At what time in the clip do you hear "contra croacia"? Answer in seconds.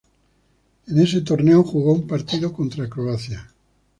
2.51-3.47